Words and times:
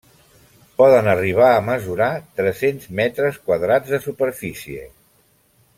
Poden 0.81 1.09
arribar 1.11 1.49
a 1.57 1.59
mesurar 1.67 2.09
tres-cents 2.41 2.89
metres 3.01 3.39
quadrats 3.51 3.95
de 3.97 4.01
superfície. 4.07 4.89